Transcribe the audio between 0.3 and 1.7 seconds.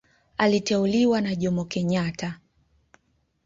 Aliteuliwa na Jomo